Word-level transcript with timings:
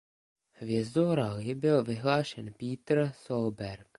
Hvězdou 0.51 1.15
rally 1.15 1.55
byl 1.55 1.83
vyhlášen 1.83 2.53
Petter 2.53 3.11
Solberg. 3.15 3.87